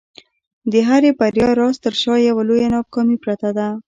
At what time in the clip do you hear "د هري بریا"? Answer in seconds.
0.71-1.49